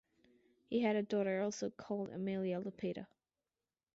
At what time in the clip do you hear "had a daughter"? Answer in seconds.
0.81-1.43